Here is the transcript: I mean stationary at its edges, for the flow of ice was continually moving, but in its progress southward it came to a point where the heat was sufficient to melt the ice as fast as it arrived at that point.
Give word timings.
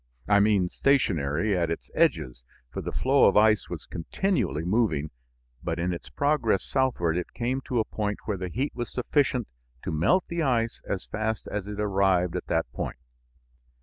I 0.27 0.39
mean 0.39 0.67
stationary 0.67 1.55
at 1.55 1.69
its 1.69 1.91
edges, 1.93 2.43
for 2.73 2.81
the 2.81 2.91
flow 2.91 3.25
of 3.25 3.37
ice 3.37 3.69
was 3.69 3.85
continually 3.85 4.63
moving, 4.65 5.11
but 5.63 5.77
in 5.77 5.93
its 5.93 6.09
progress 6.09 6.63
southward 6.63 7.15
it 7.19 7.35
came 7.35 7.61
to 7.67 7.77
a 7.79 7.85
point 7.85 8.17
where 8.25 8.37
the 8.37 8.49
heat 8.49 8.73
was 8.73 8.91
sufficient 8.91 9.47
to 9.83 9.91
melt 9.91 10.25
the 10.27 10.41
ice 10.41 10.81
as 10.89 11.05
fast 11.05 11.47
as 11.51 11.67
it 11.67 11.79
arrived 11.79 12.35
at 12.35 12.47
that 12.47 12.65
point. 12.73 12.97